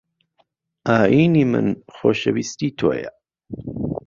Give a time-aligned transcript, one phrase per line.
[0.87, 3.09] ئایینی من خۆشەویستی تۆیە